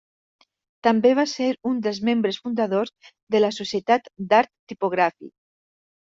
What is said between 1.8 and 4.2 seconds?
dels membres fundadors de la Societat